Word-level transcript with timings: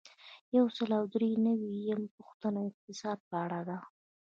یو 0.57 0.65
سل 0.75 0.89
او 0.99 1.05
درې 1.13 1.29
نوي 1.45 1.71
یمه 1.87 2.07
پوښتنه 2.17 2.59
د 2.63 2.67
اقتصاد 2.71 3.17
په 3.29 3.35
اړه 3.45 3.61
ده. 3.69 3.77